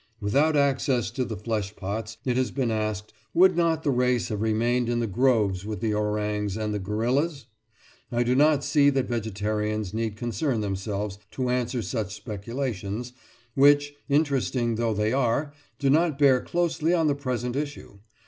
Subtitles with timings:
[0.19, 4.41] Without access to the flesh pots, it has been asked, would not the race have
[4.41, 7.45] remained in the groves with the orangs and the gorillas?
[8.11, 13.13] I do not see that vegetarians need concern themselves to answer such speculations,
[13.53, 17.99] which, interesting though they are, do not bear closely on the present issue.